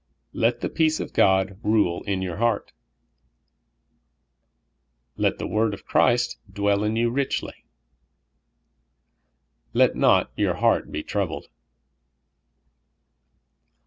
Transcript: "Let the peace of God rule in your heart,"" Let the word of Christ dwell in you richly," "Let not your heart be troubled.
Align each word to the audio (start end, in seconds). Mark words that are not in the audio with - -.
"Let 0.43 0.61
the 0.61 0.69
peace 0.69 0.99
of 0.99 1.13
God 1.13 1.59
rule 1.61 2.01
in 2.05 2.23
your 2.23 2.37
heart,"" 2.37 2.71
Let 5.15 5.37
the 5.37 5.45
word 5.45 5.75
of 5.75 5.85
Christ 5.85 6.39
dwell 6.51 6.83
in 6.83 6.95
you 6.95 7.11
richly," 7.11 7.67
"Let 9.73 9.95
not 9.95 10.31
your 10.35 10.55
heart 10.55 10.91
be 10.91 11.03
troubled. 11.03 11.49